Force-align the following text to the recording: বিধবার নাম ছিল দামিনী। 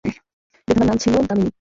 বিধবার 0.67 0.85
নাম 0.89 0.97
ছিল 1.03 1.13
দামিনী। 1.27 1.49